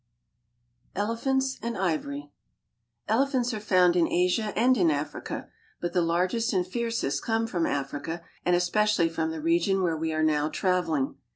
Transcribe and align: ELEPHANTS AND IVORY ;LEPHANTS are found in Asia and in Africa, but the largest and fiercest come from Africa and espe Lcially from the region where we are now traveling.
ELEPHANTS 0.95 1.59
AND 1.61 1.77
IVORY 1.77 2.31
;LEPHANTS 3.07 3.53
are 3.53 3.59
found 3.59 3.95
in 3.95 4.07
Asia 4.11 4.51
and 4.57 4.75
in 4.75 4.89
Africa, 4.89 5.49
but 5.79 5.93
the 5.93 6.01
largest 6.01 6.53
and 6.53 6.65
fiercest 6.65 7.23
come 7.23 7.45
from 7.45 7.67
Africa 7.67 8.23
and 8.43 8.55
espe 8.55 8.81
Lcially 8.81 9.11
from 9.11 9.29
the 9.29 9.39
region 9.41 9.83
where 9.83 9.95
we 9.95 10.11
are 10.11 10.23
now 10.23 10.49
traveling. 10.49 11.17